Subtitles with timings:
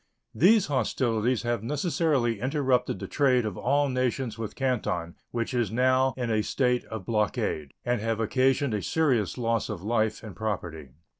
[0.33, 6.15] These hostilities have necessarily interrupted the trade of all nations with Canton, which is now
[6.17, 10.89] in a state of blockade, and have occasioned a serious loss of life and property.